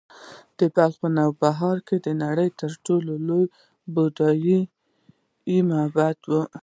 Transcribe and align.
د 0.57 0.59
بلخ 0.75 0.99
نوبهار 1.17 1.77
د 2.05 2.07
نړۍ 2.23 2.49
تر 2.61 2.71
ټولو 2.85 3.13
لوی 3.27 3.45
بودايي 3.93 4.59
معبد 5.69 6.17
و 6.29 6.33